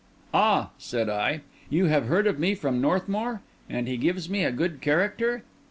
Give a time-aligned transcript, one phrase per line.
[0.33, 3.43] "Ah!" said I; "you have heard of me from Northmour?
[3.69, 5.43] And he gives me a good character?"